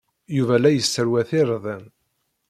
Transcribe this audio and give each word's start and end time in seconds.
Yuba 0.35 0.55
la 0.61 0.69
yesserwat 0.71 1.29
irden. 1.41 1.83